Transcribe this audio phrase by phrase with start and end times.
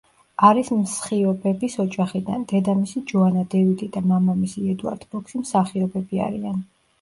[0.47, 6.59] არის მსხიობების ოჯახიდან, დედამისი ჯოანა დევიდი და მამისი ედუარდ ფოქსი მსახიობები არიან.